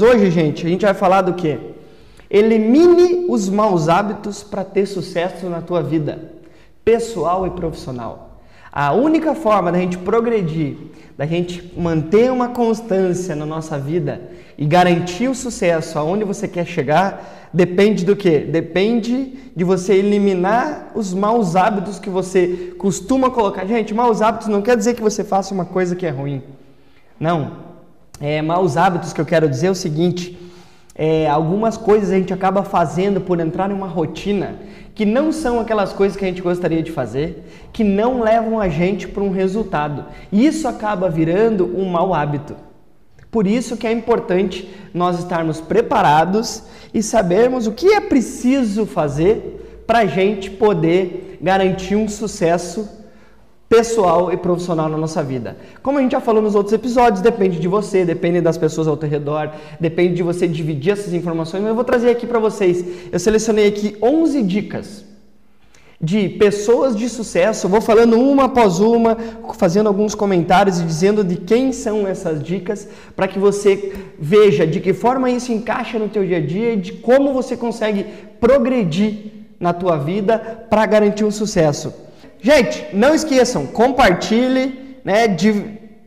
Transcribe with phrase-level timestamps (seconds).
[0.00, 1.58] Hoje, gente, a gente vai falar do que?
[2.30, 6.34] Elimine os maus hábitos para ter sucesso na tua vida,
[6.84, 8.40] pessoal e profissional.
[8.70, 10.76] A única forma da gente progredir,
[11.16, 14.20] da gente manter uma constância na nossa vida
[14.56, 18.38] e garantir o sucesso aonde você quer chegar, depende do que?
[18.38, 23.66] Depende de você eliminar os maus hábitos que você costuma colocar.
[23.66, 26.40] Gente, maus hábitos não quer dizer que você faça uma coisa que é ruim.
[27.18, 27.66] Não,
[28.20, 30.38] é, maus hábitos que eu quero dizer é o seguinte:
[30.94, 34.56] é, algumas coisas a gente acaba fazendo por entrar em uma rotina
[34.94, 38.68] que não são aquelas coisas que a gente gostaria de fazer, que não levam a
[38.68, 40.06] gente para um resultado.
[40.32, 42.56] E isso acaba virando um mau hábito.
[43.30, 49.84] Por isso que é importante nós estarmos preparados e sabermos o que é preciso fazer
[49.86, 52.97] para a gente poder garantir um sucesso
[53.68, 55.56] pessoal e profissional na nossa vida.
[55.82, 58.96] Como a gente já falou nos outros episódios, depende de você, depende das pessoas ao
[58.96, 62.84] teu redor, depende de você dividir essas informações, mas eu vou trazer aqui para vocês.
[63.12, 65.04] Eu selecionei aqui 11 dicas
[66.00, 69.16] de pessoas de sucesso, vou falando uma após uma,
[69.54, 74.78] fazendo alguns comentários e dizendo de quem são essas dicas, para que você veja de
[74.78, 78.06] que forma isso encaixa no teu dia a dia e de como você consegue
[78.40, 80.38] progredir na tua vida
[80.70, 82.07] para garantir um sucesso.
[82.40, 85.26] Gente, não esqueçam, compartilhe, né,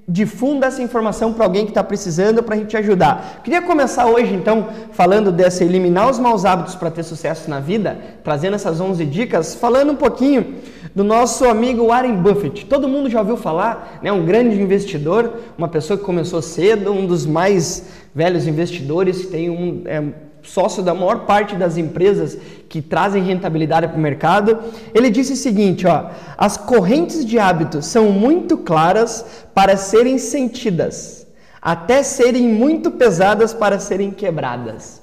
[0.08, 3.42] difunda essa informação para alguém que está precisando para a gente ajudar.
[3.44, 7.98] Queria começar hoje, então, falando dessa eliminar os maus hábitos para ter sucesso na vida,
[8.24, 10.56] trazendo essas 11 dicas, falando um pouquinho
[10.94, 12.66] do nosso amigo Warren Buffett.
[12.66, 17.06] Todo mundo já ouviu falar, né, um grande investidor, uma pessoa que começou cedo, um
[17.06, 19.82] dos mais velhos investidores, tem um...
[19.86, 24.60] É, sócio da maior parte das empresas que trazem rentabilidade para o mercado,
[24.94, 31.28] ele disse o seguinte, ó, as correntes de hábitos são muito claras para serem sentidas,
[31.62, 35.02] até serem muito pesadas para serem quebradas.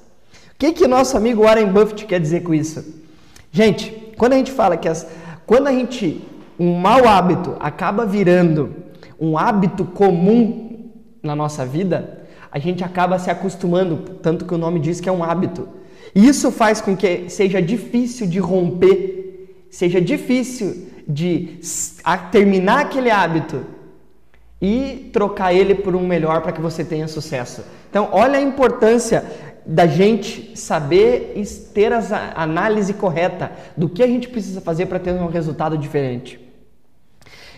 [0.53, 2.83] O que que nosso amigo Warren Buffett quer dizer com isso?
[3.51, 5.07] Gente, quando a gente fala que as,
[5.45, 6.21] quando a gente
[6.59, 8.75] um mau hábito acaba virando
[9.19, 10.91] um hábito comum
[11.23, 12.18] na nossa vida,
[12.51, 15.67] a gente acaba se acostumando, tanto que o nome diz que é um hábito.
[16.15, 21.59] E isso faz com que seja difícil de romper, seja difícil de
[22.31, 23.61] terminar aquele hábito
[24.61, 27.63] e trocar ele por um melhor para que você tenha sucesso.
[27.89, 29.23] Então, olha a importância
[29.65, 31.33] da gente saber
[31.73, 36.39] ter a análise correta do que a gente precisa fazer para ter um resultado diferente.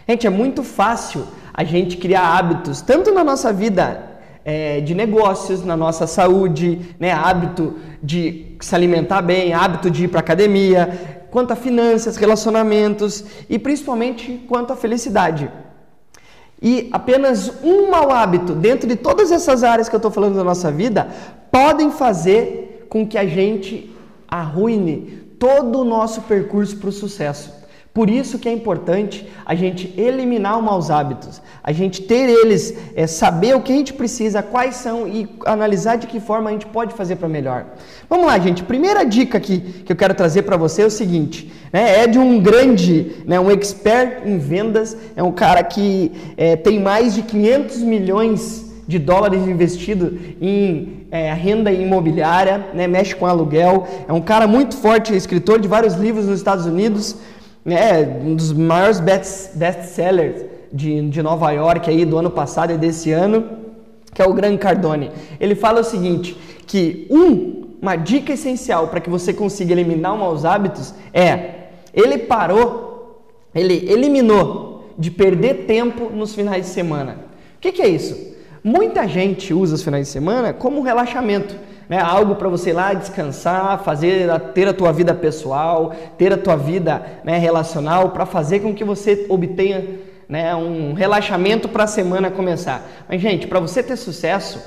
[0.08, 4.11] Gente, é muito fácil a gente criar hábitos, tanto na nossa vida
[4.44, 10.08] é, de negócios, na nossa saúde, né, hábito de se alimentar bem, hábito de ir
[10.08, 15.50] para academia, quanto a finanças, relacionamentos e principalmente quanto a felicidade.
[16.62, 20.44] E apenas um mau hábito dentro de todas essas áreas que eu estou falando da
[20.44, 21.08] nossa vida
[21.52, 23.92] podem fazer com que a gente
[24.28, 27.61] arruine todo o nosso percurso para o sucesso.
[27.94, 32.74] Por isso que é importante a gente eliminar os maus hábitos, a gente ter eles,
[32.96, 36.54] é, saber o que a gente precisa, quais são e analisar de que forma a
[36.54, 37.66] gente pode fazer para melhor.
[38.10, 38.64] Vamos lá, gente.
[38.64, 42.18] Primeira dica aqui que eu quero trazer para você é o seguinte: né, é de
[42.18, 47.24] um grande, né, um expert em vendas, é um cara que é, tem mais de
[47.24, 54.22] 500 milhões de dólares investido em é, renda imobiliária, né, mexe com aluguel, é um
[54.22, 57.18] cara muito forte, escritor de vários livros nos Estados Unidos
[57.66, 63.12] é, um dos maiores best-sellers de, de Nova York aí do ano passado e desse
[63.12, 63.44] ano,
[64.14, 65.12] que é o Gran Cardone.
[65.40, 70.46] Ele fala o seguinte, que um, uma dica essencial para que você consiga eliminar maus
[70.46, 71.62] hábitos é,
[71.94, 73.24] ele parou,
[73.54, 77.18] ele eliminou de perder tempo nos finais de semana.
[77.58, 78.32] O que, que é isso?
[78.64, 81.56] Muita gente usa os finais de semana como relaxamento
[81.92, 82.00] né?
[82.00, 86.56] algo para você ir lá descansar, fazer, ter a tua vida pessoal, ter a tua
[86.56, 90.00] vida né, relacional, para fazer com que você obtenha
[90.30, 92.90] né, um relaxamento para a semana começar.
[93.10, 94.62] Mas, gente, para você ter sucesso,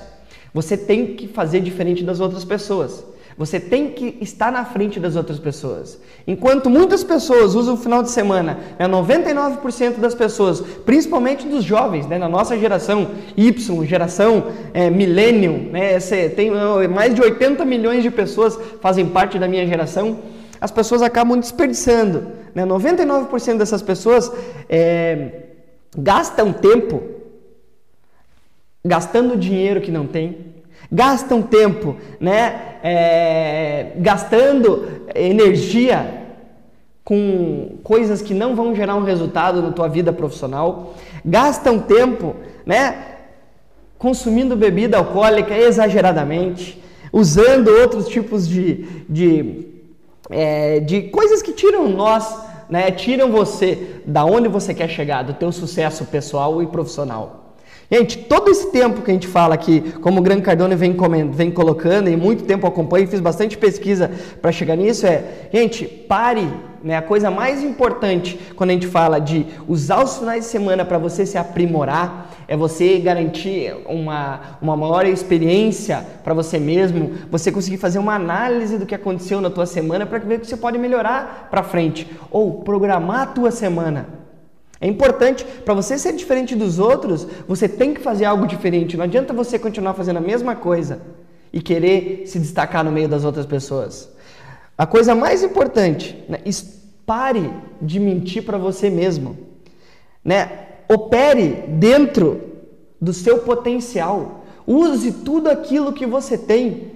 [0.53, 3.03] você tem que fazer diferente das outras pessoas.
[3.37, 5.99] Você tem que estar na frente das outras pessoas.
[6.27, 12.07] Enquanto muitas pessoas usam o final de semana, né, 99% das pessoas, principalmente dos jovens,
[12.07, 15.99] né, na nossa geração Y, geração é, Millennium, né,
[16.37, 16.51] tem
[16.89, 20.19] mais de 80 milhões de pessoas fazem parte da minha geração,
[20.61, 22.29] as pessoas acabam desperdiçando.
[22.55, 24.31] Né, 99% dessas pessoas
[24.69, 25.43] é,
[25.99, 27.03] gastam tempo
[28.85, 30.54] gastando dinheiro que não tem,
[30.95, 36.23] gastam tempo, né, é, gastando energia
[37.03, 40.95] com coisas que não vão gerar um resultado na tua vida profissional,
[41.25, 43.17] gastam tempo, né,
[43.99, 46.81] consumindo bebida alcoólica exageradamente,
[47.13, 49.67] usando outros tipos de, de,
[50.31, 52.39] é, de coisas que tiram nós,
[52.71, 57.44] né, tiram você da onde você quer chegar, do teu sucesso pessoal e profissional.
[57.91, 60.97] Gente, todo esse tempo que a gente fala aqui, como o Gran Cardone vem,
[61.31, 64.11] vem colocando, e muito tempo acompanho, fiz bastante pesquisa
[64.41, 66.49] para chegar nisso, é, gente, pare,
[66.83, 66.97] né?
[66.97, 70.99] A coisa mais importante quando a gente fala de usar os finais de semana para
[70.99, 77.79] você se aprimorar, é você garantir uma, uma maior experiência para você mesmo, você conseguir
[77.79, 80.79] fazer uma análise do que aconteceu na tua semana para ver o que você pode
[80.79, 84.24] melhorar para frente, ou programar a tua semana.
[84.81, 88.97] É importante para você ser diferente dos outros, você tem que fazer algo diferente.
[88.97, 91.01] Não adianta você continuar fazendo a mesma coisa
[91.53, 94.11] e querer se destacar no meio das outras pessoas.
[94.77, 96.39] A coisa mais importante, né,
[97.07, 99.39] pare de mentir para você mesmo.
[100.25, 100.51] Né?
[100.89, 102.41] Opere dentro
[103.01, 104.45] do seu potencial.
[104.67, 106.94] Use tudo aquilo que você tem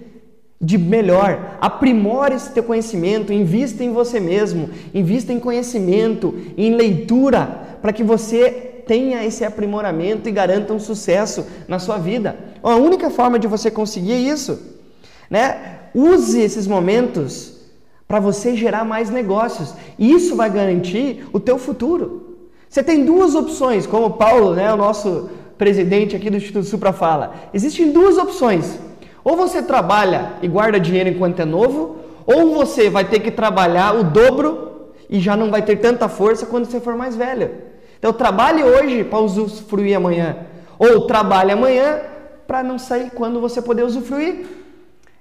[0.61, 1.57] de melhor.
[1.61, 8.03] Aprimore esse teu conhecimento, invista em você mesmo, invista em conhecimento, em leitura, para que
[8.03, 8.51] você
[8.87, 12.37] tenha esse aprimoramento e garanta um sucesso na sua vida.
[12.63, 14.59] A única forma de você conseguir isso,
[15.31, 15.77] né?
[15.95, 17.59] Use esses momentos
[18.09, 19.75] para você gerar mais negócios.
[19.99, 22.39] E isso vai garantir o teu futuro.
[22.69, 26.93] Você tem duas opções, como o Paulo, né, o nosso presidente aqui do Instituto Supra
[26.93, 27.35] fala.
[27.53, 28.79] Existem duas opções.
[29.29, 33.95] Ou você trabalha e guarda dinheiro enquanto é novo, ou você vai ter que trabalhar
[33.95, 37.51] o dobro e já não vai ter tanta força quando você for mais velho.
[37.99, 40.35] Então trabalhe hoje para usufruir amanhã,
[40.79, 42.01] ou trabalhe amanhã
[42.47, 44.47] para não sair quando você poder usufruir.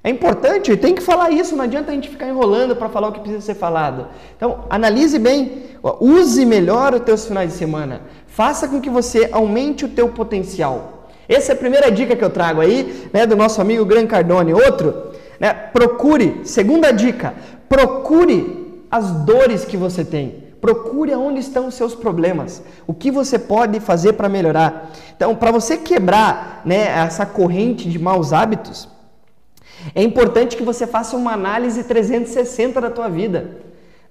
[0.01, 3.11] É importante, tem que falar isso, não adianta a gente ficar enrolando para falar o
[3.11, 4.07] que precisa ser falado.
[4.37, 5.63] Então, analise bem,
[5.99, 8.03] use melhor os teus finais de semana.
[8.25, 10.96] Faça com que você aumente o teu potencial.
[11.27, 14.53] Essa é a primeira dica que eu trago aí, né, do nosso amigo Gran Cardone.
[14.53, 17.33] Outro, né, procure, segunda dica,
[17.67, 20.47] procure as dores que você tem.
[20.61, 24.91] Procure onde estão os seus problemas, o que você pode fazer para melhorar.
[25.15, 28.89] Então, para você quebrar né, essa corrente de maus hábitos,
[29.93, 33.57] é importante que você faça uma análise 360 da tua vida.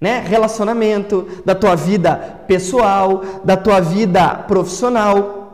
[0.00, 0.22] Né?
[0.26, 5.45] Relacionamento, da tua vida pessoal, da tua vida profissional.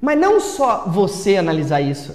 [0.00, 2.14] Mas não só você analisar isso.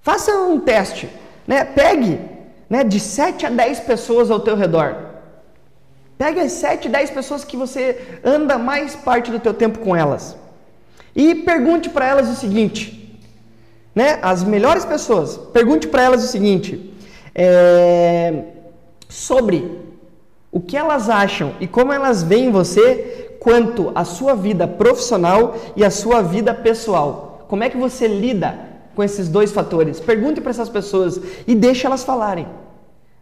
[0.00, 1.08] Faça um teste.
[1.46, 1.64] Né?
[1.64, 2.20] Pegue
[2.68, 4.96] né, de 7 a 10 pessoas ao teu redor.
[6.16, 10.36] Pega as 7, 10 pessoas que você anda mais parte do teu tempo com elas.
[11.14, 13.20] E pergunte para elas o seguinte,
[13.94, 14.18] né?
[14.22, 16.92] As melhores pessoas, pergunte para elas o seguinte,
[17.34, 18.42] é,
[19.08, 19.78] sobre
[20.50, 25.84] o que elas acham e como elas veem você quanto à sua vida profissional e
[25.84, 27.44] à sua vida pessoal.
[27.46, 28.58] Como é que você lida
[28.94, 30.00] com esses dois fatores?
[30.00, 32.48] Pergunte para essas pessoas e deixe elas falarem.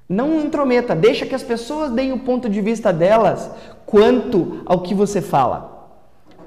[0.09, 3.51] Não intrometa, deixa que as pessoas deem o ponto de vista delas
[3.85, 5.91] quanto ao que você fala.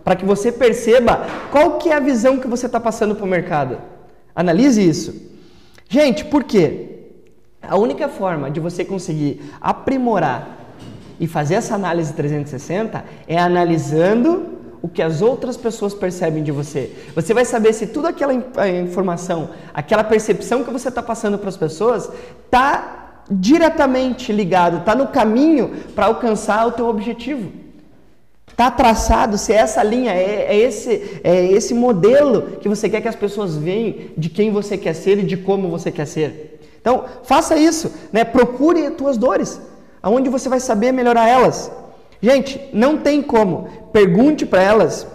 [0.05, 3.27] Para que você perceba qual que é a visão que você está passando para o
[3.27, 3.77] mercado.
[4.33, 5.13] Analise isso.
[5.89, 7.09] Gente, por quê?
[7.61, 10.64] A única forma de você conseguir aprimorar
[11.19, 16.91] e fazer essa análise 360 é analisando o que as outras pessoas percebem de você.
[17.15, 21.57] Você vai saber se toda aquela informação, aquela percepção que você está passando para as
[21.57, 22.09] pessoas,
[22.45, 27.51] está diretamente ligado, está no caminho para alcançar o teu objetivo.
[28.47, 33.01] Está traçado, se é essa linha, é, é, esse, é esse modelo que você quer
[33.01, 36.59] que as pessoas vejam de quem você quer ser e de como você quer ser.
[36.79, 38.23] Então, faça isso, né?
[38.23, 39.59] procure as tuas dores,
[40.05, 41.71] aonde você vai saber melhorar elas.
[42.21, 43.67] Gente, não tem como.
[43.91, 45.07] Pergunte para elas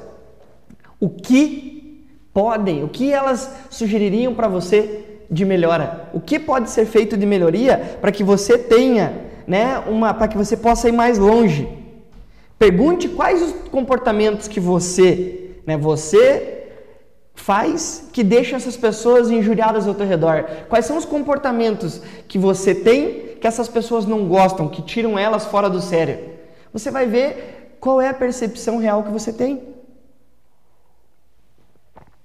[0.98, 6.08] o que podem, o que elas sugeririam para você de melhora?
[6.12, 10.36] O que pode ser feito de melhoria para que você tenha, né, uma, para que
[10.36, 11.68] você possa ir mais longe?
[12.58, 16.64] Pergunte quais os comportamentos que você, né, você
[17.32, 20.46] faz que deixa essas pessoas injuriadas ao teu redor.
[20.68, 25.46] Quais são os comportamentos que você tem que essas pessoas não gostam, que tiram elas
[25.46, 26.18] fora do sério?
[26.72, 29.62] Você vai ver qual é a percepção real que você tem.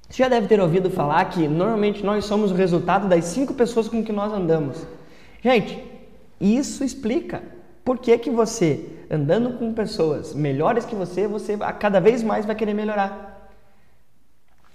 [0.09, 3.87] Você já deve ter ouvido falar que normalmente nós somos o resultado das cinco pessoas
[3.87, 4.85] com que nós andamos.
[5.41, 5.81] Gente,
[6.39, 7.41] isso explica
[7.83, 12.55] por que, que você, andando com pessoas melhores que você, você cada vez mais vai
[12.55, 13.49] querer melhorar.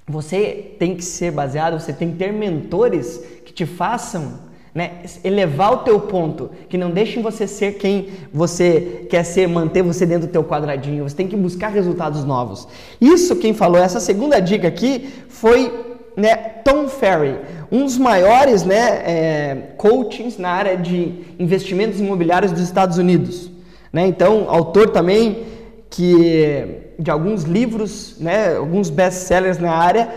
[0.06, 4.92] Você tem que ser baseado, você tem que ter mentores que te façam né?
[5.24, 10.06] Elevar o teu ponto, que não deixem você ser quem você quer ser, manter você
[10.06, 11.08] dentro do teu quadradinho.
[11.08, 12.68] Você tem que buscar resultados novos.
[13.00, 15.72] Isso quem falou, essa segunda dica aqui foi
[16.16, 16.34] né,
[16.64, 17.36] Tom Ferry,
[17.70, 23.50] um dos maiores né, é, coachings na área de investimentos imobiliários dos Estados Unidos.
[23.92, 24.06] Né?
[24.06, 25.44] Então, autor também
[25.88, 30.08] que de alguns livros, né, alguns best-sellers na área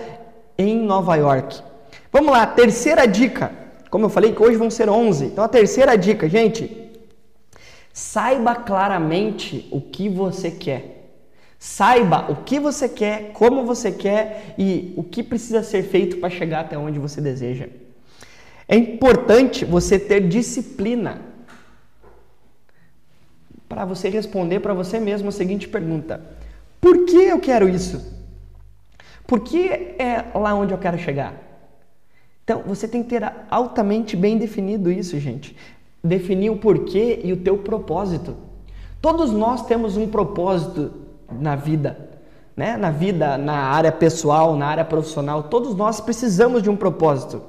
[0.57, 1.61] em Nova York.
[2.11, 3.62] Vamos lá, terceira dica.
[3.93, 5.25] Como eu falei que hoje vão ser 11.
[5.25, 6.91] Então, a terceira dica, gente,
[7.93, 11.11] saiba claramente o que você quer.
[11.59, 16.31] Saiba o que você quer, como você quer e o que precisa ser feito para
[16.31, 17.67] chegar até onde você deseja.
[18.67, 21.21] É importante você ter disciplina
[23.69, 26.19] para você responder para você mesmo a seguinte pergunta:
[26.81, 28.01] Por que eu quero isso?
[29.27, 29.69] Por que
[29.99, 31.52] é lá onde eu quero chegar?
[32.43, 35.55] Então, você tem que ter altamente bem definido isso, gente.
[36.03, 38.35] Definir o porquê e o teu propósito.
[39.01, 40.91] Todos nós temos um propósito
[41.31, 42.09] na vida,
[42.55, 42.77] né?
[42.77, 47.41] Na vida, na área pessoal, na área profissional, todos nós precisamos de um propósito.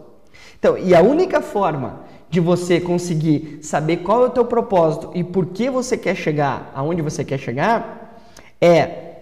[0.58, 5.22] Então, e a única forma de você conseguir saber qual é o teu propósito e
[5.22, 8.18] por que você quer chegar aonde você quer chegar
[8.60, 9.14] é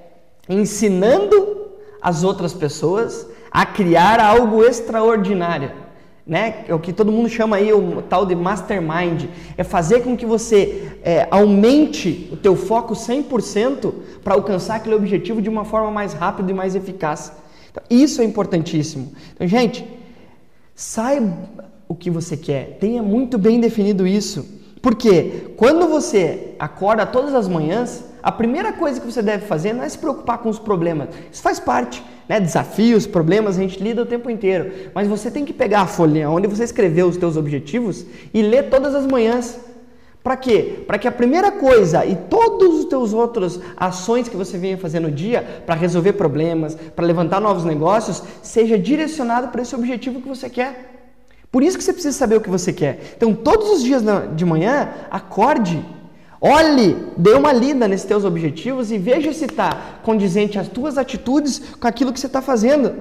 [0.49, 1.69] ensinando
[2.01, 5.83] as outras pessoas a criar algo extraordinário
[6.27, 6.65] né?
[6.69, 9.25] É o que todo mundo chama aí o tal de mastermind,
[9.57, 13.93] é fazer com que você é, aumente o teu foco 100%
[14.23, 17.33] para alcançar aquele objetivo de uma forma mais rápida e mais eficaz.
[17.71, 19.13] Então, isso é importantíssimo.
[19.35, 19.85] Então, gente,
[20.75, 21.37] saiba
[21.89, 24.61] o que você quer, tenha muito bem definido isso.
[24.81, 29.83] Porque quando você acorda todas as manhãs, a primeira coisa que você deve fazer não
[29.83, 31.09] é se preocupar com os problemas.
[31.31, 32.41] Isso faz parte, né?
[32.41, 34.73] Desafios, problemas, a gente lida o tempo inteiro.
[34.95, 38.71] Mas você tem que pegar a folhinha onde você escreveu os teus objetivos e ler
[38.71, 39.59] todas as manhãs.
[40.23, 40.85] Para quê?
[40.87, 45.01] Para que a primeira coisa e todos os teus outras ações que você venha fazer
[45.01, 50.29] no dia para resolver problemas, para levantar novos negócios, seja direcionado para esse objetivo que
[50.29, 50.91] você quer.
[51.51, 53.15] Por isso que você precisa saber o que você quer.
[53.17, 54.03] Então, todos os dias
[54.35, 55.85] de manhã, acorde,
[56.43, 61.61] olhe, dê uma lida nesses teus objetivos e veja se está condizente as tuas atitudes
[61.81, 62.93] com aquilo que você está fazendo.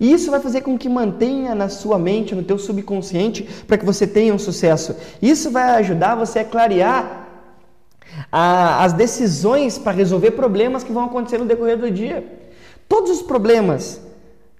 [0.00, 3.84] E isso vai fazer com que mantenha na sua mente, no teu subconsciente, para que
[3.84, 4.96] você tenha um sucesso.
[5.20, 7.26] Isso vai ajudar você a clarear
[8.32, 12.24] a, as decisões para resolver problemas que vão acontecer no decorrer do dia.
[12.88, 14.00] Todos os problemas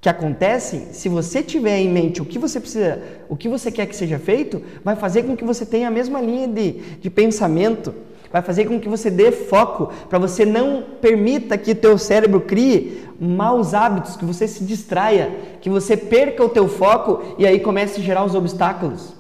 [0.00, 3.86] que acontecem, se você tiver em mente o que você precisa, o que você quer
[3.86, 7.92] que seja feito, vai fazer com que você tenha a mesma linha de, de pensamento,
[8.30, 13.08] vai fazer com que você dê foco, para você não permita que teu cérebro crie
[13.18, 18.00] maus hábitos, que você se distraia, que você perca o teu foco e aí comece
[18.00, 19.14] a gerar os obstáculos.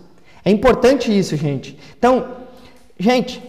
[0.44, 1.76] É importante isso, gente.
[1.98, 2.36] Então,
[2.98, 3.42] gente,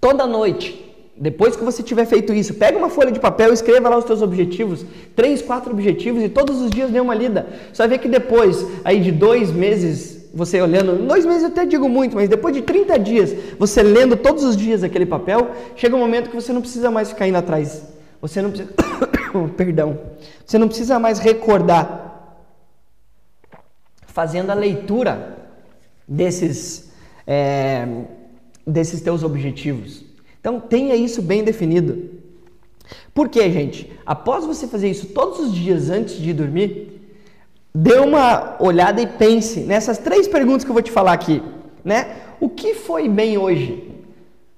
[0.00, 0.89] toda noite
[1.20, 4.22] depois que você tiver feito isso, pega uma folha de papel, escreva lá os teus
[4.22, 7.46] objetivos, três, quatro objetivos e todos os dias dê uma lida.
[7.76, 11.90] Vai ver que depois, aí de dois meses, você olhando, dois meses eu até digo
[11.90, 15.98] muito, mas depois de 30 dias, você lendo todos os dias aquele papel, chega um
[15.98, 17.82] momento que você não precisa mais ficar indo atrás.
[18.22, 18.72] Você não precisa,
[19.58, 19.98] perdão,
[20.46, 22.46] você não precisa mais recordar.
[24.06, 25.36] Fazendo a leitura
[26.08, 26.90] desses,
[27.26, 27.86] é,
[28.66, 30.08] desses teus objetivos.
[30.40, 32.10] Então tenha isso bem definido.
[33.14, 33.92] Por quê, gente?
[34.04, 37.00] Após você fazer isso todos os dias antes de dormir,
[37.74, 41.42] dê uma olhada e pense nessas três perguntas que eu vou te falar aqui,
[41.84, 42.16] né?
[42.40, 43.86] O que foi bem hoje?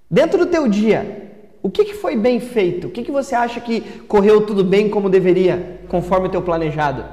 [0.09, 1.31] Dentro do teu dia,
[1.63, 2.87] o que, que foi bem feito?
[2.87, 7.05] O que, que você acha que correu tudo bem como deveria, conforme o teu planejado?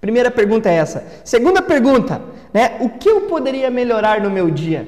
[0.00, 1.04] Primeira pergunta é essa.
[1.24, 2.22] Segunda pergunta,
[2.54, 2.78] né?
[2.80, 4.86] O que eu poderia melhorar no meu dia?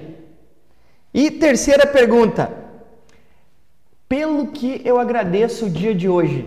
[1.12, 2.59] E terceira pergunta,
[4.10, 6.44] pelo que eu agradeço o dia de hoje?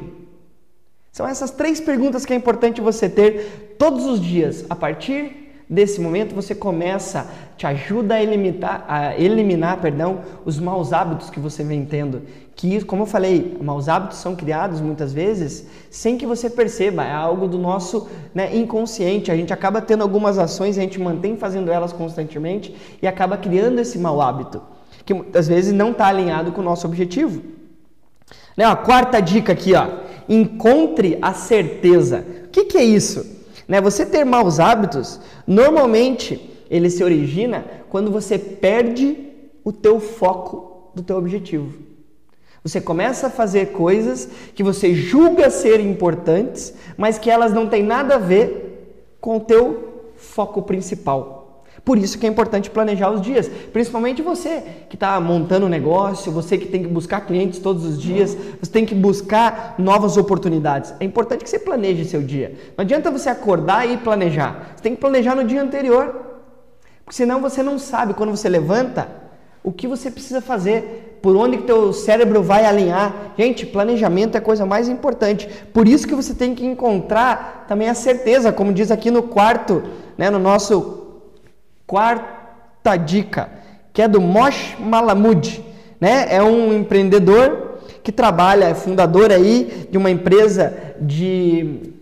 [1.13, 4.65] São essas três perguntas que é importante você ter todos os dias.
[4.70, 10.91] A partir desse momento, você começa, te ajuda a eliminar, a eliminar perdão, os maus
[10.91, 12.24] hábitos que você vem tendo.
[12.53, 17.13] Que, como eu falei, maus hábitos são criados muitas vezes sem que você perceba, é
[17.13, 19.32] algo do nosso né, inconsciente.
[19.32, 23.79] A gente acaba tendo algumas ações, a gente mantém fazendo elas constantemente e acaba criando
[23.79, 24.73] esse mau hábito
[25.05, 27.41] que muitas vezes não está alinhado com o nosso objetivo.
[28.55, 29.88] Né, a quarta dica aqui, ó,
[30.29, 32.25] encontre a certeza.
[32.45, 33.25] O que, que é isso?
[33.67, 39.17] Né, você ter maus hábitos, normalmente ele se origina quando você perde
[39.63, 41.81] o teu foco do teu objetivo.
[42.63, 47.83] Você começa a fazer coisas que você julga ser importantes, mas que elas não têm
[47.83, 51.42] nada a ver com o teu foco principal.
[51.86, 56.32] Por isso que é importante planejar os dias, principalmente você que está montando um negócio,
[56.32, 60.94] você que tem que buscar clientes todos os dias, você tem que buscar novas oportunidades.
[61.02, 62.56] É importante que você planeje seu dia.
[62.78, 64.72] Não adianta você acordar e planejar.
[64.75, 66.16] Você tem que planejar no dia anterior,
[67.04, 69.10] porque senão você não sabe quando você levanta
[69.62, 73.34] o que você precisa fazer, por onde que teu cérebro vai alinhar.
[73.38, 75.50] Gente, planejamento é a coisa mais importante.
[75.74, 79.84] Por isso que você tem que encontrar também a certeza, como diz aqui no quarto,
[80.18, 81.02] né, no nosso
[81.86, 83.50] quarta dica,
[83.92, 85.63] que é do Mosh Malamud,
[86.00, 86.28] né?
[86.30, 91.94] É um empreendedor que trabalha, é fundador aí de uma empresa de,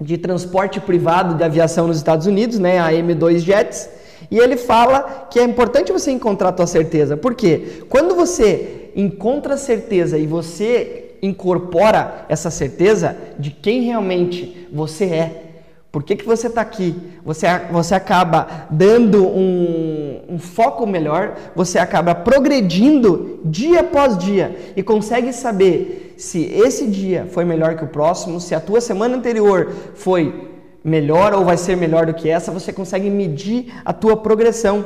[0.00, 2.78] de transporte privado de aviação nos Estados Unidos, né?
[2.78, 3.88] A M2 Jets.
[4.30, 7.16] E ele fala que é importante você encontrar a tua certeza.
[7.16, 7.84] Por quê?
[7.88, 15.47] Quando você encontra a certeza e você incorpora essa certeza de quem realmente você é,
[15.90, 16.94] por que, que você está aqui?
[17.24, 24.82] Você, você acaba dando um, um, foco melhor, você acaba progredindo dia após dia e
[24.82, 29.72] consegue saber se esse dia foi melhor que o próximo, se a tua semana anterior
[29.94, 30.50] foi
[30.84, 34.84] melhor ou vai ser melhor do que essa, você consegue medir a tua progressão.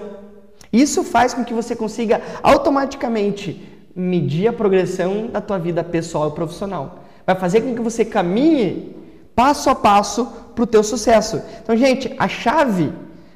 [0.73, 6.35] Isso faz com que você consiga automaticamente medir a progressão da tua vida pessoal e
[6.35, 7.01] profissional.
[7.27, 8.97] Vai fazer com que você caminhe
[9.35, 11.41] passo a passo para o teu sucesso.
[11.63, 12.93] Então, gente, a chave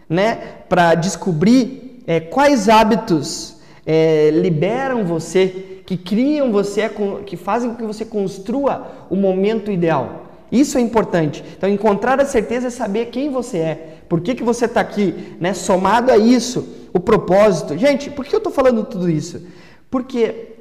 [0.09, 0.35] né,
[0.69, 6.91] para descobrir é, quais hábitos é, liberam você, que criam você,
[7.25, 10.25] que fazem com que você construa o momento ideal.
[10.51, 11.45] Isso é importante.
[11.57, 15.37] Então, encontrar a certeza é saber quem você é, por que, que você está aqui,
[15.41, 15.53] né?
[15.53, 17.77] somado a isso, o propósito.
[17.77, 19.47] Gente, por que eu estou falando tudo isso?
[19.91, 20.56] Porque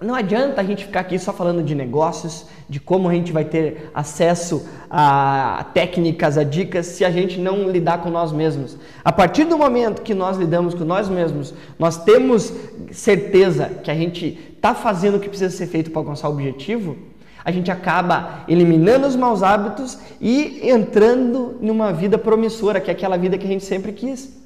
[0.00, 3.44] não adianta a gente ficar aqui só falando de negócios, de como a gente vai
[3.44, 8.76] ter acesso a técnicas, a dicas, se a gente não lidar com nós mesmos.
[9.04, 12.52] A partir do momento que nós lidamos com nós mesmos, nós temos
[12.90, 16.96] certeza que a gente está fazendo o que precisa ser feito para alcançar o objetivo,
[17.44, 23.16] a gente acaba eliminando os maus hábitos e entrando numa vida promissora, que é aquela
[23.16, 24.36] vida que a gente sempre quis.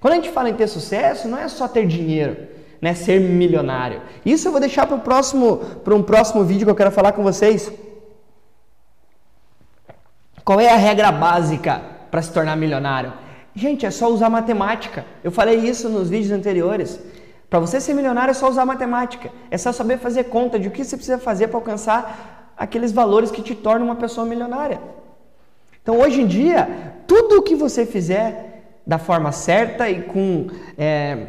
[0.00, 4.00] Quando a gente fala em ter sucesso, não é só ter dinheiro né, ser milionário.
[4.24, 7.22] Isso eu vou deixar para próximo, para um próximo vídeo que eu quero falar com
[7.22, 7.70] vocês.
[10.44, 13.12] Qual é a regra básica para se tornar milionário?
[13.54, 15.04] Gente, é só usar matemática.
[15.22, 16.98] Eu falei isso nos vídeos anteriores.
[17.48, 19.30] Para você ser milionário é só usar matemática.
[19.50, 23.30] É só saber fazer conta de o que você precisa fazer para alcançar aqueles valores
[23.30, 24.80] que te tornam uma pessoa milionária.
[25.82, 31.26] Então, hoje em dia, tudo o que você fizer da forma certa e com é,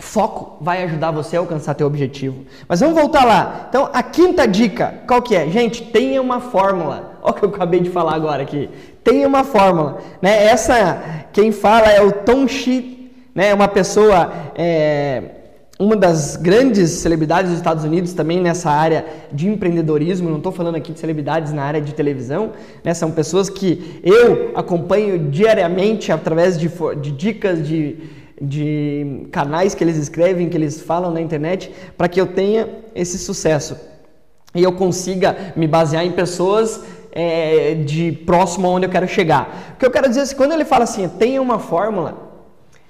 [0.00, 2.44] Foco vai ajudar você a alcançar teu objetivo.
[2.66, 3.66] Mas vamos voltar lá.
[3.68, 5.46] Então, a quinta dica, qual que é?
[5.48, 7.18] Gente, tenha uma fórmula.
[7.22, 8.68] Olha o que eu acabei de falar agora aqui.
[9.04, 9.98] Tenha uma fórmula.
[10.22, 10.44] Né?
[10.44, 13.52] Essa, quem fala é o Tom Shi, né?
[13.52, 15.22] uma pessoa, é,
[15.78, 20.30] uma das grandes celebridades dos Estados Unidos também nessa área de empreendedorismo.
[20.30, 22.52] Não estou falando aqui de celebridades na área de televisão.
[22.82, 22.94] Né?
[22.94, 29.96] São pessoas que eu acompanho diariamente através de, de dicas de de canais que eles
[29.96, 33.76] escrevem, que eles falam na internet, para que eu tenha esse sucesso
[34.54, 39.74] e eu consiga me basear em pessoas é, de próximo aonde eu quero chegar.
[39.74, 42.30] O que eu quero dizer é que quando ele fala assim, tenha uma fórmula,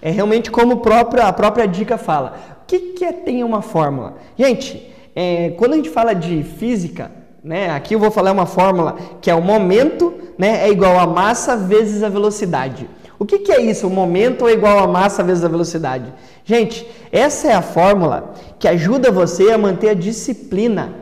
[0.00, 2.36] é realmente como própria, a própria dica fala.
[2.62, 4.14] O que, que é tenha uma fórmula?
[4.38, 7.10] Gente, é, quando a gente fala de física,
[7.42, 11.06] né, aqui eu vou falar uma fórmula que é o momento né, é igual a
[11.06, 12.88] massa vezes a velocidade.
[13.20, 13.86] O que, que é isso?
[13.86, 16.10] O momento é igual a massa vezes a velocidade.
[16.42, 20.94] Gente, essa é a fórmula que ajuda você a manter a disciplina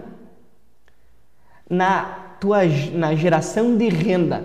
[1.70, 4.42] na tua na geração de renda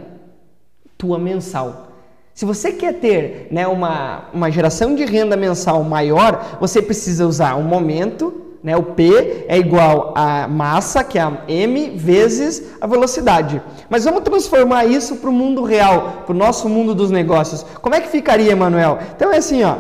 [0.95, 1.88] tua mensal.
[2.31, 7.55] Se você quer ter né, uma, uma geração de renda mensal maior, você precisa usar
[7.55, 8.78] o momento né?
[8.78, 13.62] O P é igual a massa, que é a m, vezes a velocidade.
[13.89, 17.63] Mas vamos transformar isso para o mundo real, para o nosso mundo dos negócios.
[17.82, 18.99] Como é que ficaria, Manuel?
[19.15, 19.76] Então é assim, ó.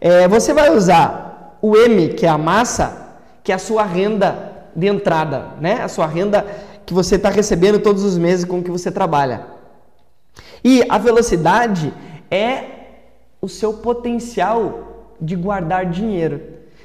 [0.00, 4.52] É, você vai usar o M, que é a massa, que é a sua renda
[4.74, 5.82] de entrada, né?
[5.82, 6.46] A sua renda
[6.86, 9.46] que você está recebendo todos os meses com que você trabalha.
[10.62, 11.92] E a velocidade
[12.30, 12.64] é
[13.40, 16.40] o seu potencial de guardar dinheiro.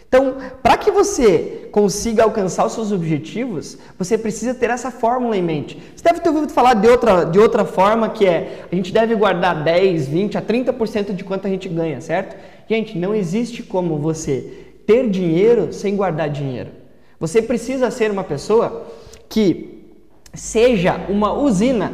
[0.10, 5.42] Então, para que você consiga alcançar os seus objetivos, você precisa ter essa fórmula em
[5.44, 5.80] mente.
[5.96, 9.14] Você deve ter ouvido falar de outra, de outra forma que é a gente deve
[9.14, 12.36] guardar 10, 20 a 30% de quanto a gente ganha, certo?
[12.68, 16.72] Gente, não existe como você ter dinheiro sem guardar dinheiro.
[17.20, 18.88] Você precisa ser uma pessoa
[19.30, 19.94] que
[20.34, 21.94] seja uma usina,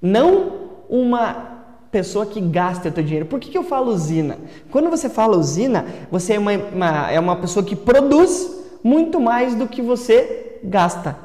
[0.00, 1.51] não uma
[1.92, 3.26] pessoa que gasta o teu dinheiro.
[3.26, 4.38] Por que, que eu falo usina?
[4.70, 8.50] Quando você fala usina, você é uma, uma, é uma pessoa que produz
[8.82, 11.16] muito mais do que você gasta.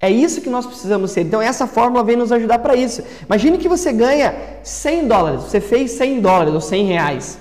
[0.00, 1.22] É isso que nós precisamos ser.
[1.22, 3.02] Então, essa fórmula vem nos ajudar para isso.
[3.24, 7.38] Imagine que você ganha 100 dólares, você fez 100 dólares ou 100 reais.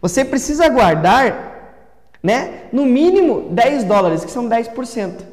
[0.00, 1.76] Você precisa guardar,
[2.22, 5.24] né, no mínimo 10 dólares, que são 10%.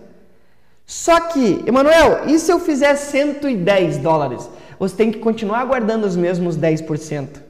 [0.85, 4.49] Só que, Emanuel, e se eu fizer 110 dólares?
[4.79, 7.41] Você tem que continuar guardando os mesmos 10%.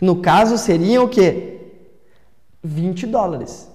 [0.00, 1.58] No caso, seriam o quê?
[2.62, 3.68] 20 dólares.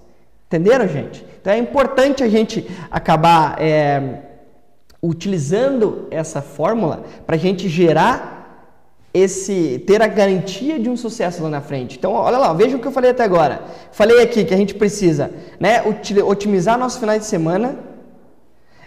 [0.47, 1.23] Entenderam, gente?
[1.39, 4.23] Então é importante a gente acabar é,
[5.02, 8.39] utilizando essa fórmula para a gente gerar
[9.13, 11.97] esse ter a garantia de um sucesso lá na frente.
[11.97, 13.62] Então, olha lá, veja o que eu falei até agora.
[13.91, 15.84] Falei aqui que a gente precisa, né,
[16.25, 17.78] otimizar nosso final de semana,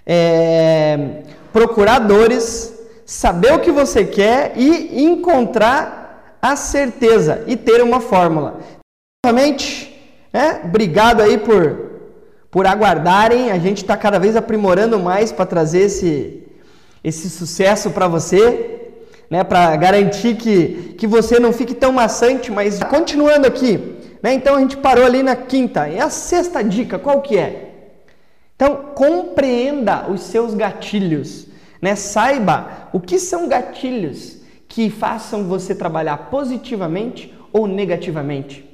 [0.06, 2.72] é, procurar dores,
[3.12, 8.60] saber o que você quer e encontrar a certeza e ter uma fórmula.
[9.24, 9.92] Novamente,
[10.32, 11.92] né, obrigado aí por
[12.52, 13.50] por aguardarem.
[13.50, 16.44] A gente está cada vez aprimorando mais para trazer esse,
[17.02, 18.92] esse sucesso para você,
[19.28, 19.42] né?
[19.42, 22.52] para garantir que, que você não fique tão maçante.
[22.52, 24.34] Mas continuando aqui, né?
[24.34, 25.88] então a gente parou ali na quinta.
[25.88, 27.70] E a sexta dica, qual que é?
[28.54, 31.46] Então, compreenda os seus gatilhos.
[31.82, 31.96] Né?
[31.96, 38.64] Saiba o que são gatilhos que façam você trabalhar positivamente ou negativamente.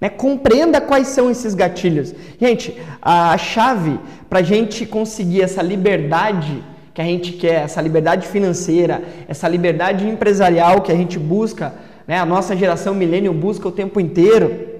[0.00, 0.08] Né?
[0.08, 2.14] Compreenda quais são esses gatilhos.
[2.40, 6.64] Gente, a chave para a gente conseguir essa liberdade
[6.94, 11.74] que a gente quer, essa liberdade financeira, essa liberdade empresarial que a gente busca,
[12.06, 12.18] né?
[12.18, 14.72] a nossa geração milênio busca o tempo inteiro.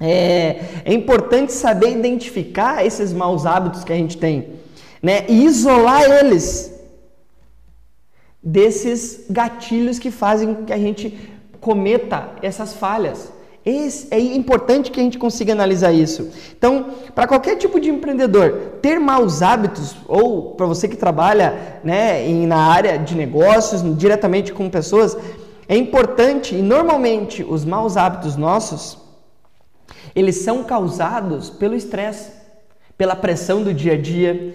[0.00, 4.48] É, é importante saber identificar esses maus hábitos que a gente tem
[5.02, 5.24] né?
[5.26, 6.75] e isolar eles
[8.46, 11.18] desses gatilhos que fazem que a gente
[11.60, 13.32] cometa essas falhas.
[13.64, 16.30] Esse, é importante que a gente consiga analisar isso.
[16.56, 22.24] Então, para qualquer tipo de empreendedor, ter maus hábitos, ou para você que trabalha né,
[22.24, 25.16] em, na área de negócios, diretamente com pessoas,
[25.68, 28.96] é importante e normalmente os maus hábitos nossos,
[30.14, 32.30] eles são causados pelo estresse,
[32.96, 34.54] pela pressão do dia a dia.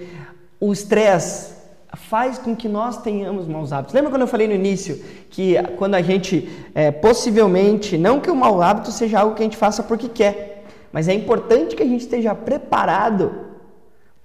[0.62, 1.61] O estresse
[1.96, 3.94] faz com que nós tenhamos maus hábitos.
[3.94, 8.36] Lembra quando eu falei no início que quando a gente é, possivelmente, não que o
[8.36, 11.86] mau hábito seja algo que a gente faça porque quer, mas é importante que a
[11.86, 13.52] gente esteja preparado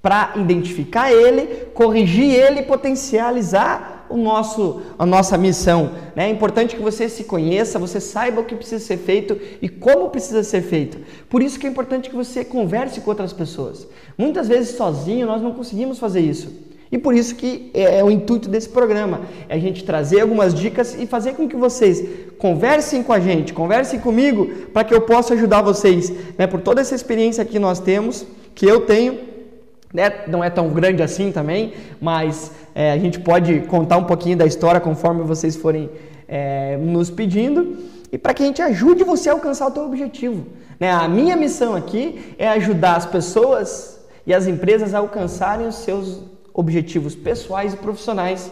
[0.00, 5.90] para identificar ele, corrigir ele e potencializar o nosso, a nossa missão.
[6.14, 6.28] Né?
[6.28, 10.10] É importante que você se conheça, você saiba o que precisa ser feito e como
[10.10, 10.98] precisa ser feito.
[11.28, 13.88] Por isso que é importante que você converse com outras pessoas.
[14.16, 16.65] Muitas vezes sozinho nós não conseguimos fazer isso.
[16.90, 20.54] E por isso que é, é o intuito desse programa, é a gente trazer algumas
[20.54, 22.04] dicas e fazer com que vocês
[22.38, 26.80] conversem com a gente, conversem comigo, para que eu possa ajudar vocês, né, por toda
[26.80, 29.18] essa experiência que nós temos, que eu tenho,
[29.92, 34.36] né, não é tão grande assim também, mas é, a gente pode contar um pouquinho
[34.36, 35.90] da história conforme vocês forem
[36.28, 37.78] é, nos pedindo,
[38.12, 40.46] e para que a gente ajude você a alcançar o teu objetivo.
[40.78, 40.90] Né?
[40.90, 46.08] A minha missão aqui é ajudar as pessoas e as empresas a alcançarem os seus
[46.08, 46.35] objetivos
[47.14, 48.50] pessoais e profissionais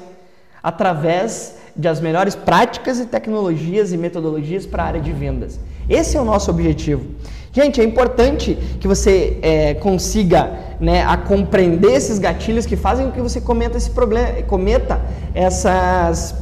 [0.62, 5.58] através das melhores práticas e tecnologias e metodologias para a área de vendas.
[5.88, 7.04] Esse é o nosso objetivo.
[7.52, 13.12] Gente, é importante que você é, consiga né, a compreender esses gatilhos que fazem com
[13.12, 15.00] que você cometa esse problema, cometa
[15.34, 16.34] essas,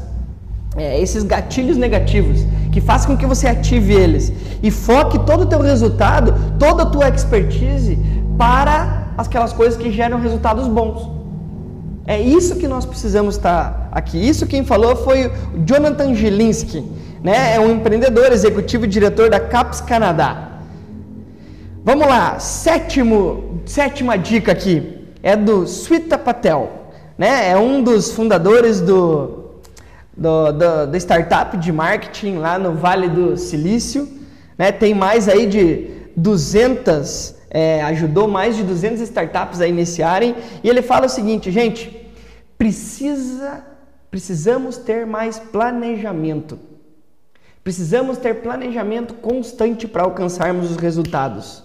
[0.76, 5.46] é, esses gatilhos negativos, que façam com que você ative eles e foque todo o
[5.46, 7.98] teu resultado, toda a tua expertise
[8.38, 11.21] para aquelas coisas que geram resultados bons.
[12.06, 14.18] É isso que nós precisamos estar aqui.
[14.18, 15.30] Isso quem falou foi
[15.64, 16.84] Jonathan Gilinski,
[17.22, 17.54] né?
[17.54, 20.48] É um empreendedor, executivo e diretor da CAPS Canadá.
[21.84, 27.50] Vamos lá, sétimo, sétima dica aqui é do Swita Patel, né?
[27.50, 29.52] É um dos fundadores do,
[30.16, 34.08] do, do, do startup de marketing lá no Vale do Silício,
[34.58, 34.72] né?
[34.72, 40.34] Tem mais aí de 200 é, ajudou mais de 200 startups a iniciarem.
[40.64, 42.10] E ele fala o seguinte, gente,
[42.56, 43.62] precisa,
[44.10, 46.58] precisamos ter mais planejamento.
[47.62, 51.62] Precisamos ter planejamento constante para alcançarmos os resultados.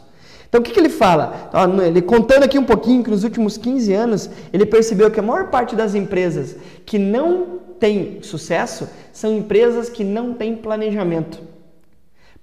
[0.50, 1.50] Então, o que, que ele fala?
[1.86, 5.50] Ele contando aqui um pouquinho que nos últimos 15 anos ele percebeu que a maior
[5.50, 11.40] parte das empresas que não têm sucesso são empresas que não têm planejamento.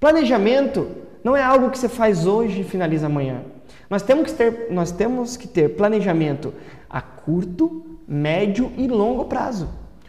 [0.00, 3.40] Planejamento não é algo que você faz hoje e finaliza amanhã.
[3.88, 6.52] Nós temos que ter, nós temos que ter planejamento
[6.88, 9.68] a curto, médio e longo prazo.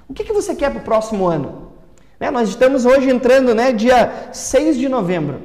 [0.10, 1.72] O que, que você quer para o próximo ano?
[2.20, 2.30] Né?
[2.30, 5.40] Nós estamos hoje entrando, né, dia 6 de novembro.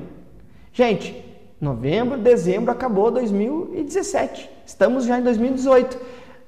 [0.72, 1.24] Gente,
[1.60, 4.50] novembro, dezembro, acabou 2017.
[4.66, 5.98] Estamos já em 2018.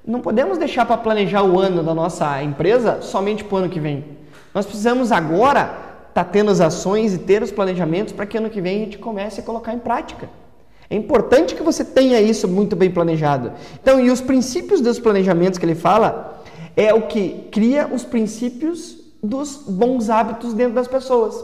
[0.05, 3.79] Não podemos deixar para planejar o ano da nossa empresa somente para o ano que
[3.79, 4.03] vem.
[4.53, 8.61] Nós precisamos agora tá tendo as ações e ter os planejamentos para que ano que
[8.61, 10.29] vem a gente comece a colocar em prática.
[10.89, 13.53] É importante que você tenha isso muito bem planejado.
[13.81, 16.43] Então, e os princípios dos planejamentos que ele fala
[16.75, 21.43] é o que cria os princípios dos bons hábitos dentro das pessoas.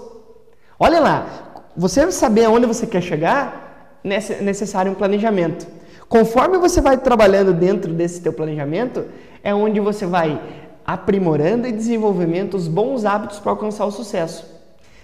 [0.79, 5.65] Olha lá, você saber aonde você quer chegar, é necessário um planejamento.
[6.07, 9.05] Conforme você vai trabalhando dentro desse teu planejamento,
[9.43, 10.41] é onde você vai
[10.85, 14.58] aprimorando e desenvolvendo os bons hábitos para alcançar o sucesso.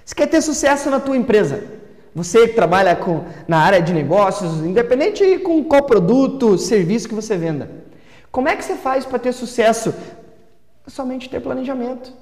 [0.05, 1.63] Você quer ter sucesso na tua empresa?
[2.13, 7.35] Você que trabalha com, na área de negócios, independente com qual produto, serviço que você
[7.35, 7.69] venda.
[8.31, 9.93] Como é que você faz para ter sucesso?
[10.87, 12.13] Somente ter planejamento.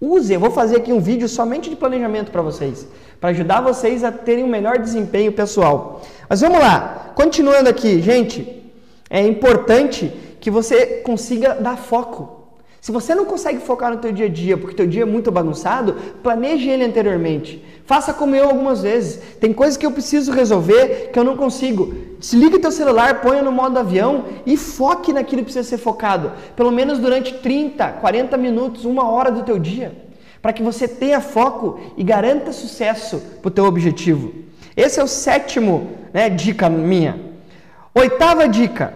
[0.00, 2.88] Use, eu vou fazer aqui um vídeo somente de planejamento para vocês,
[3.20, 6.02] para ajudar vocês a terem um melhor desempenho pessoal.
[6.28, 8.72] Mas vamos lá, continuando aqui, gente,
[9.08, 12.39] é importante que você consiga dar foco.
[12.80, 15.30] Se você não consegue focar no teu dia a dia, porque teu dia é muito
[15.30, 17.62] bagunçado, planeje ele anteriormente.
[17.84, 19.20] Faça como eu algumas vezes.
[19.38, 21.92] Tem coisas que eu preciso resolver que eu não consigo.
[22.18, 26.32] Desliga teu celular, ponha no modo avião e foque naquilo que precisa ser focado.
[26.56, 29.92] Pelo menos durante 30, 40 minutos, uma hora do teu dia.
[30.40, 34.32] Para que você tenha foco e garanta sucesso para o teu objetivo.
[34.74, 37.20] Esse é o sétimo né, dica minha.
[37.94, 38.94] Oitava dica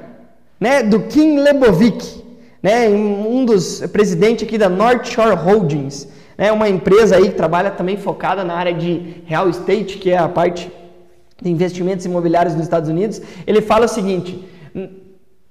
[0.59, 2.24] né, do Kim Lebovic
[2.65, 7.71] né, um dos presidentes aqui da North Shore Holdings, né, uma empresa aí que trabalha
[7.71, 10.73] também focada na área de real estate, que é a parte
[11.43, 13.21] de investimentos imobiliários nos Estados Unidos.
[13.47, 14.43] Ele fala o seguinte: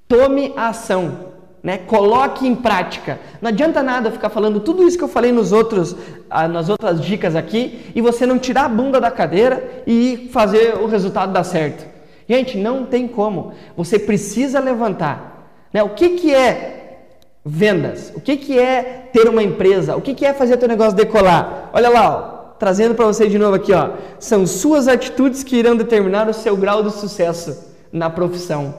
[0.07, 1.77] tome ação, né?
[1.77, 3.19] Coloque em prática.
[3.39, 5.95] Não adianta nada ficar falando tudo isso que eu falei nos outros,
[6.31, 10.79] ah, nas outras dicas aqui e você não tirar a bunda da cadeira e fazer
[10.79, 11.85] o resultado dar certo.
[12.27, 13.53] Gente, não tem como.
[13.77, 15.51] Você precisa levantar.
[15.71, 15.83] Né?
[15.83, 16.82] O que, que é
[17.45, 18.13] Vendas.
[18.15, 19.97] O que, que é ter uma empresa?
[19.97, 21.69] O que, que é fazer teu negócio decolar?
[21.73, 23.91] Olha lá, ó, trazendo para você de novo aqui, ó.
[24.17, 28.73] São suas atitudes que irão determinar o seu grau de sucesso na profissão.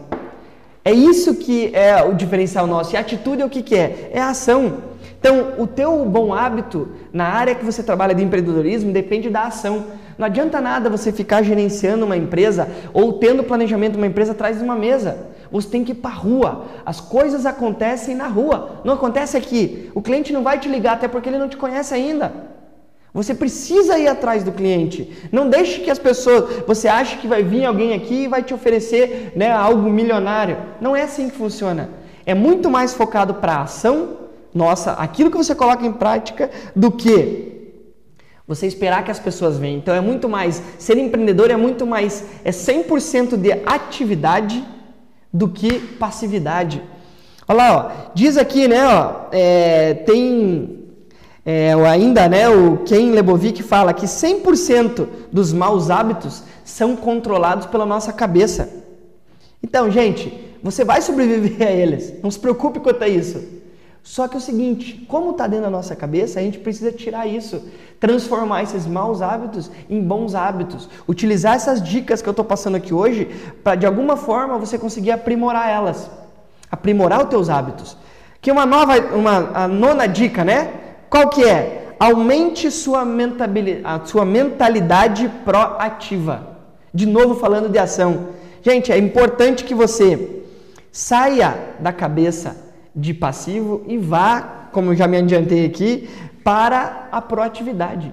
[0.82, 2.94] É isso que é o diferencial nosso.
[2.94, 4.10] E atitude é o que, que é?
[4.14, 4.78] É a ação.
[5.18, 9.86] Então, o teu bom hábito na área que você trabalha de empreendedorismo depende da ação.
[10.16, 14.58] Não adianta nada você ficar gerenciando uma empresa ou tendo planejamento de uma empresa atrás
[14.58, 15.33] de uma mesa.
[15.54, 16.64] Você tem que ir para a rua.
[16.84, 18.80] As coisas acontecem na rua.
[18.84, 19.88] Não acontece aqui.
[19.94, 22.32] O cliente não vai te ligar até porque ele não te conhece ainda.
[23.12, 25.16] Você precisa ir atrás do cliente.
[25.30, 26.64] Não deixe que as pessoas.
[26.66, 30.56] Você acha que vai vir alguém aqui e vai te oferecer né, algo milionário.
[30.80, 31.88] Não é assim que funciona.
[32.26, 36.90] É muito mais focado para a ação nossa, aquilo que você coloca em prática, do
[36.90, 37.52] que
[38.46, 39.78] você esperar que as pessoas venham.
[39.78, 40.60] Então é muito mais.
[40.80, 42.24] Ser empreendedor é muito mais.
[42.44, 44.64] É 100% de atividade
[45.34, 46.80] do que passividade.
[47.48, 50.84] Olha lá, ó, diz aqui, né, ó, é, tem
[51.44, 57.84] é, ainda, né, o Ken Lebovic fala que 100% dos maus hábitos são controlados pela
[57.84, 58.70] nossa cabeça.
[59.62, 62.14] Então, gente, você vai sobreviver a eles.
[62.22, 63.42] Não se preocupe quanto a isso.
[64.04, 67.26] Só que é o seguinte, como está dentro da nossa cabeça, a gente precisa tirar
[67.26, 67.62] isso,
[67.98, 72.92] transformar esses maus hábitos em bons hábitos, utilizar essas dicas que eu estou passando aqui
[72.92, 73.26] hoje
[73.64, 76.10] para de alguma forma você conseguir aprimorar elas,
[76.70, 77.96] aprimorar os teus hábitos.
[78.42, 80.70] Que uma nova, uma a nona dica, né?
[81.08, 81.96] Qual que é?
[81.98, 83.06] Aumente sua,
[83.84, 86.58] a sua mentalidade proativa.
[86.92, 88.28] De novo falando de ação.
[88.60, 90.42] Gente, é importante que você
[90.92, 92.63] saia da cabeça
[92.94, 96.08] de passivo e vá, como já me adiantei aqui,
[96.42, 98.12] para a proatividade.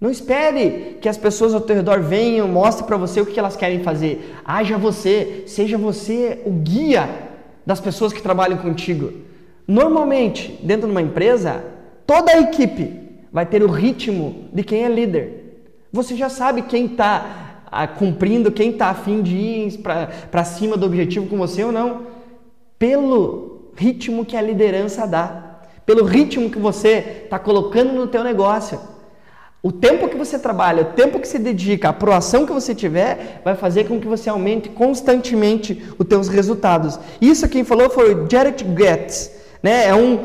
[0.00, 3.54] Não espere que as pessoas ao teu redor venham, mostrem para você o que elas
[3.54, 4.34] querem fazer.
[4.44, 7.08] Haja você, seja você o guia
[7.66, 9.12] das pessoas que trabalham contigo.
[9.68, 11.62] Normalmente, dentro de uma empresa,
[12.06, 12.98] toda a equipe
[13.30, 15.66] vai ter o ritmo de quem é líder.
[15.92, 20.86] Você já sabe quem está ah, cumprindo, quem está afim de ir para cima do
[20.86, 22.06] objetivo com você ou não.
[22.78, 23.49] Pelo
[23.80, 28.78] ritmo que a liderança dá, pelo ritmo que você está colocando no teu negócio.
[29.62, 33.40] O tempo que você trabalha, o tempo que você dedica, a proação que você tiver,
[33.42, 36.98] vai fazer com que você aumente constantemente os teus resultados.
[37.22, 39.86] Isso quem falou foi o Jared Getz, né?
[39.86, 40.24] É um,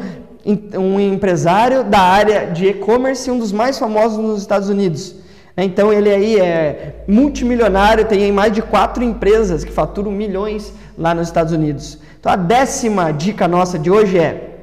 [0.77, 5.15] um empresário da área de e-commerce, um dos mais famosos nos Estados Unidos.
[5.57, 11.27] Então ele aí é multimilionário, tem mais de quatro empresas que faturam milhões lá nos
[11.27, 11.99] Estados Unidos.
[12.19, 14.59] Então a décima dica nossa de hoje é: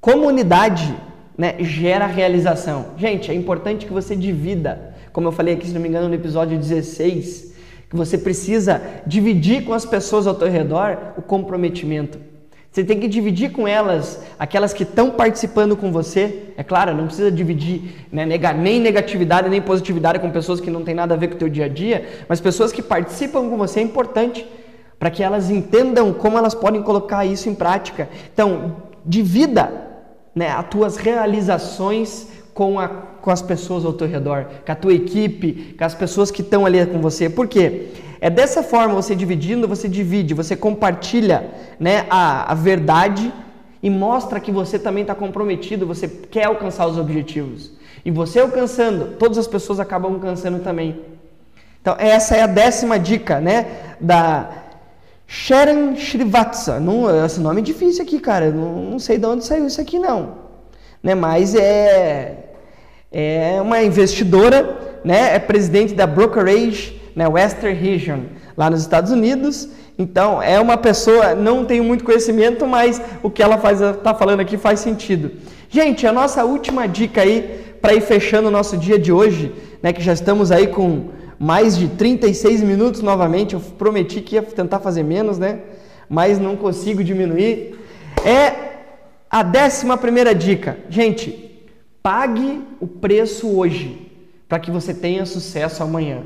[0.00, 0.94] comunidade
[1.36, 2.86] né, gera realização.
[2.96, 6.14] Gente, é importante que você divida, como eu falei aqui, se não me engano, no
[6.14, 7.54] episódio 16,
[7.88, 12.18] que você precisa dividir com as pessoas ao teu redor o comprometimento.
[12.70, 16.52] Você tem que dividir com elas, aquelas que estão participando com você.
[16.56, 20.94] É claro, não precisa dividir né, nem negatividade nem positividade com pessoas que não têm
[20.94, 23.80] nada a ver com o teu dia a dia, mas pessoas que participam com você
[23.80, 24.46] é importante
[24.98, 28.08] para que elas entendam como elas podem colocar isso em prática.
[28.32, 29.72] Então, divida
[30.34, 34.92] né, as tuas realizações com, a, com as pessoas ao teu redor, com a tua
[34.92, 37.30] equipe, com as pessoas que estão ali com você.
[37.30, 37.88] Por quê?
[38.20, 43.32] É dessa forma, você dividindo, você divide, você compartilha né, a, a verdade
[43.80, 47.72] e mostra que você também está comprometido, você quer alcançar os objetivos.
[48.04, 51.00] E você alcançando, todas as pessoas acabam alcançando também.
[51.80, 53.94] Então, essa é a décima dica, né?
[54.00, 54.67] Da
[55.28, 56.80] Sharon Srivatsa.
[56.80, 58.50] Não, esse nome é difícil aqui, cara.
[58.50, 60.38] Não, não sei de onde saiu isso aqui, não.
[61.02, 61.14] Né?
[61.14, 62.46] Mas é,
[63.12, 65.36] é uma investidora, né?
[65.36, 67.26] É presidente da brokerage né?
[67.26, 68.20] Western Region,
[68.56, 69.68] lá nos Estados Unidos.
[69.98, 74.38] Então, é uma pessoa, não tenho muito conhecimento, mas o que ela faz, está falando
[74.38, 75.32] aqui faz sentido.
[75.68, 79.92] Gente, a nossa última dica aí, para ir fechando o nosso dia de hoje, né,
[79.92, 81.06] que já estamos aí com
[81.38, 85.60] mais de 36 minutos novamente, eu prometi que ia tentar fazer menos, né?
[86.08, 87.78] Mas não consigo diminuir.
[88.24, 88.68] É
[89.30, 90.78] a décima primeira dica.
[90.88, 91.48] Gente,
[92.02, 94.10] pague o preço hoje,
[94.48, 96.22] para que você tenha sucesso amanhã.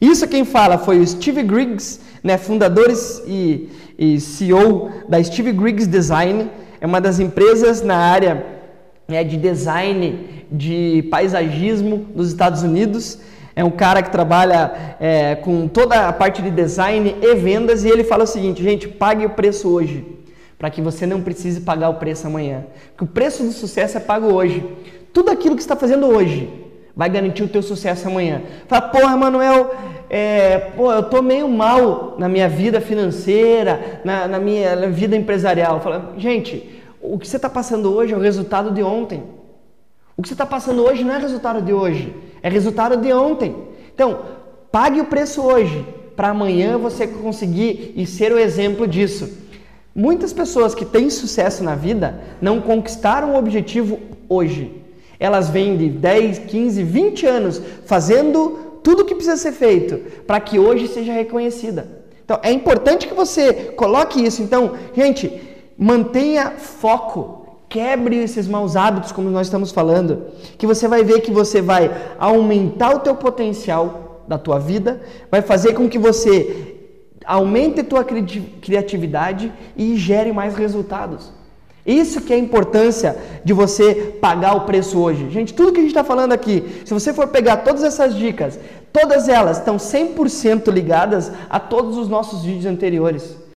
[0.00, 3.68] Isso quem fala foi o Steve Griggs, né, fundadores e,
[3.98, 8.44] e CEO da Steve Griggs Design, é uma das empresas na área
[9.06, 13.18] né, de design de paisagismo dos Estados Unidos.
[13.54, 17.88] É um cara que trabalha é, com toda a parte de design e vendas e
[17.88, 20.06] ele fala o seguinte, gente, pague o preço hoje,
[20.58, 22.64] para que você não precise pagar o preço amanhã.
[22.90, 24.64] Porque o preço do sucesso é pago hoje.
[25.12, 26.48] Tudo aquilo que está fazendo hoje,
[26.94, 28.42] vai garantir o teu sucesso amanhã.
[28.68, 29.74] Fala, porra, Manuel,
[30.08, 35.16] é, pô, eu tô meio mal na minha vida financeira, na, na minha na vida
[35.16, 35.80] empresarial.
[35.80, 39.22] Fala, gente, o que você está passando hoje é o resultado de ontem.
[40.16, 43.54] O que você está passando hoje não é resultado de hoje, é resultado de ontem.
[43.94, 44.20] Então,
[44.70, 45.84] pague o preço hoje,
[46.16, 49.28] para amanhã você conseguir e ser o exemplo disso.
[49.94, 53.98] Muitas pessoas que têm sucesso na vida não conquistaram o objetivo
[54.28, 54.80] hoje
[55.20, 60.40] elas vêm de 10, 15, 20 anos fazendo tudo o que precisa ser feito para
[60.40, 61.86] que hoje seja reconhecida.
[62.24, 64.42] Então é importante que você coloque isso.
[64.42, 65.30] Então, gente,
[65.76, 67.39] mantenha foco,
[67.70, 70.26] quebre esses maus hábitos, como nós estamos falando,
[70.58, 75.40] que você vai ver que você vai aumentar o teu potencial da tua vida, vai
[75.40, 76.76] fazer com que você
[77.24, 81.32] aumente a tua criatividade e gere mais resultados.
[81.86, 85.30] Isso que é a importância de você pagar o preço hoje.
[85.30, 88.58] Gente, tudo que a gente está falando aqui, se você for pegar todas essas dicas,
[88.92, 93.36] todas elas estão 100% ligadas a todos os nossos vídeos anteriores.